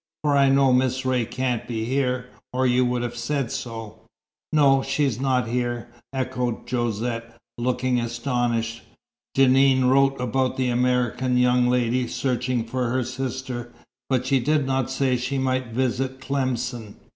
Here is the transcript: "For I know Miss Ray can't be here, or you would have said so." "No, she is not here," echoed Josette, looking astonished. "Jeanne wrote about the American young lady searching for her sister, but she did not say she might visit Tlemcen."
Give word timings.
"For 0.23 0.35
I 0.35 0.49
know 0.49 0.73
Miss 0.73 1.05
Ray 1.05 1.25
can't 1.25 1.67
be 1.67 1.85
here, 1.85 2.25
or 2.53 2.65
you 2.65 2.83
would 2.85 3.03
have 3.03 3.15
said 3.15 3.51
so." 3.51 3.99
"No, 4.51 4.81
she 4.81 5.03
is 5.03 5.19
not 5.19 5.47
here," 5.47 5.89
echoed 6.11 6.67
Josette, 6.67 7.37
looking 7.59 7.99
astonished. 7.99 8.81
"Jeanne 9.35 9.85
wrote 9.85 10.19
about 10.19 10.57
the 10.57 10.69
American 10.69 11.37
young 11.37 11.67
lady 11.67 12.07
searching 12.07 12.63
for 12.65 12.89
her 12.89 13.03
sister, 13.03 13.71
but 14.09 14.25
she 14.25 14.39
did 14.39 14.65
not 14.65 14.89
say 14.89 15.17
she 15.17 15.37
might 15.37 15.67
visit 15.67 16.19
Tlemcen." 16.19 16.95